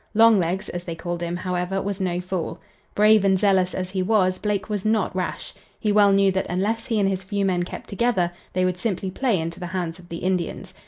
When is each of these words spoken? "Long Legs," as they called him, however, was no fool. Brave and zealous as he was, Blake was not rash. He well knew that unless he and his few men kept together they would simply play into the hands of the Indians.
"Long 0.15 0.39
Legs," 0.39 0.67
as 0.69 0.83
they 0.83 0.95
called 0.95 1.21
him, 1.21 1.35
however, 1.37 1.79
was 1.79 2.01
no 2.01 2.19
fool. 2.19 2.59
Brave 2.95 3.23
and 3.23 3.39
zealous 3.39 3.75
as 3.75 3.91
he 3.91 4.01
was, 4.01 4.39
Blake 4.39 4.67
was 4.67 4.83
not 4.83 5.15
rash. 5.15 5.53
He 5.79 5.91
well 5.91 6.11
knew 6.11 6.31
that 6.31 6.47
unless 6.49 6.87
he 6.87 6.99
and 6.99 7.07
his 7.07 7.23
few 7.23 7.45
men 7.45 7.61
kept 7.61 7.87
together 7.89 8.31
they 8.53 8.65
would 8.65 8.77
simply 8.79 9.11
play 9.11 9.39
into 9.39 9.59
the 9.59 9.67
hands 9.77 9.99
of 9.99 10.09
the 10.09 10.17
Indians. 10.17 10.73